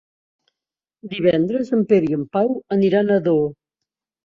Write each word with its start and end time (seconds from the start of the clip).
Divendres 1.11 1.69
en 1.79 1.85
Pere 1.93 2.11
i 2.15 2.19
en 2.19 2.25
Pau 2.39 2.51
aniran 2.79 3.15
a 3.15 3.21
Ador. 3.25 3.47